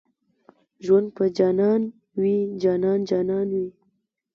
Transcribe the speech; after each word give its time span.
ژوند 0.85 1.07
په 1.15 1.23
جانان 1.37 1.81
وي 2.21 2.35
جانان 2.63 2.99
جانان 3.09 3.47
وي 3.59 3.69